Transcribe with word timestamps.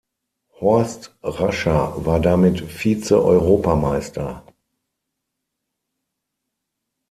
Horst 0.59 1.15
Rascher 1.21 1.93
war 2.07 2.19
damit 2.19 2.59
Vize-Europameister. 2.61 4.43